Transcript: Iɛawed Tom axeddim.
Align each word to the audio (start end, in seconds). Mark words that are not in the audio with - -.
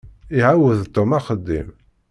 Iɛawed 0.37 0.79
Tom 0.93 1.09
axeddim. 1.17 1.67